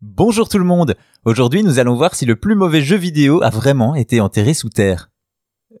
[0.00, 0.94] Bonjour tout le monde
[1.24, 4.68] Aujourd'hui nous allons voir si le plus mauvais jeu vidéo a vraiment été enterré sous
[4.68, 5.10] terre.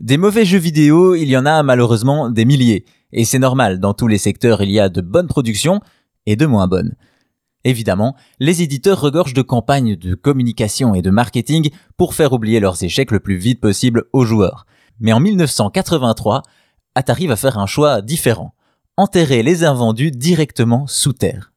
[0.00, 3.92] Des mauvais jeux vidéo, il y en a malheureusement des milliers, et c'est normal, dans
[3.92, 5.80] tous les secteurs il y a de bonnes productions
[6.26, 6.94] et de moins bonnes.
[7.64, 12.84] Évidemment, les éditeurs regorgent de campagnes de communication et de marketing pour faire oublier leurs
[12.84, 14.64] échecs le plus vite possible aux joueurs.
[15.00, 16.42] Mais en 1983,
[16.94, 18.54] Atari va faire un choix différent.
[18.96, 21.53] Enterrer les invendus directement sous terre.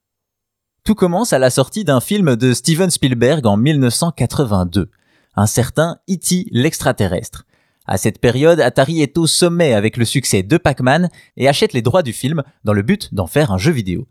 [0.88, 4.90] Tout commence à la sortie d'un film de Steven Spielberg en 1982,
[5.36, 6.46] un certain E.T.
[6.52, 7.44] l'extraterrestre.
[7.86, 11.82] À cette période, Atari est au sommet avec le succès de Pac-Man et achète les
[11.82, 14.08] droits du film dans le but d'en faire un jeu vidéo.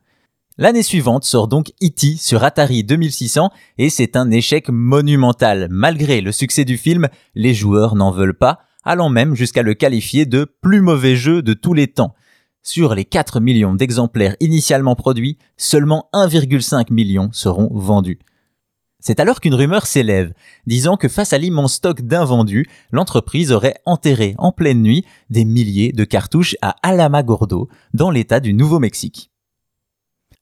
[0.58, 2.16] L'année suivante sort donc E.T.
[2.18, 5.68] sur Atari 2600 et c'est un échec monumental.
[5.70, 10.26] Malgré le succès du film, les joueurs n'en veulent pas, allant même jusqu'à le qualifier
[10.26, 12.14] de plus mauvais jeu de tous les temps.
[12.68, 18.18] Sur les 4 millions d'exemplaires initialement produits, seulement 1,5 million seront vendus.
[18.98, 20.32] C'est alors qu'une rumeur s'élève,
[20.66, 25.92] disant que face à l'immense stock d'invendus, l'entreprise aurait enterré en pleine nuit des milliers
[25.92, 29.30] de cartouches à Alamagordo, dans l'état du Nouveau-Mexique.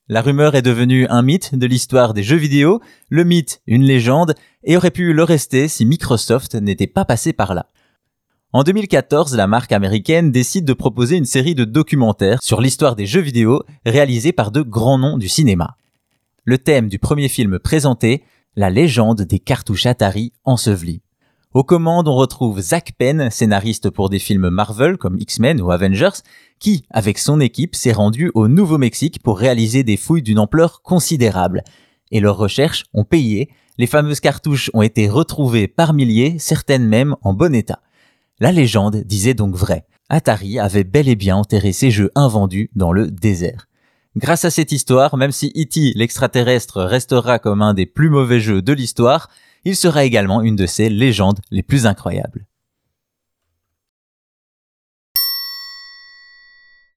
[0.09, 4.35] La rumeur est devenue un mythe de l'histoire des jeux vidéo, le mythe une légende,
[4.63, 7.67] et aurait pu le rester si Microsoft n'était pas passé par là.
[8.55, 13.05] En 2014, la marque américaine décide de proposer une série de documentaires sur l'histoire des
[13.05, 15.77] jeux vidéo réalisés par de grands noms du cinéma.
[16.45, 18.23] Le thème du premier film présenté,
[18.55, 21.03] la légende des cartouches Atari ensevelies.
[21.53, 26.23] Aux commandes, on retrouve Zach Penn, scénariste pour des films Marvel comme X-Men ou Avengers,
[26.61, 31.65] qui, avec son équipe, s'est rendu au Nouveau-Mexique pour réaliser des fouilles d'une ampleur considérable.
[32.13, 37.17] Et leurs recherches ont payé, les fameuses cartouches ont été retrouvées par milliers, certaines même
[37.23, 37.81] en bon état.
[38.41, 39.87] La légende disait donc vrai.
[40.09, 43.69] Atari avait bel et bien enterré ses jeux invendus dans le désert.
[44.17, 45.93] Grâce à cette histoire, même si E.T.
[45.97, 49.29] l'extraterrestre restera comme un des plus mauvais jeux de l'histoire,
[49.65, 52.47] il sera également une de ces légendes les plus incroyables.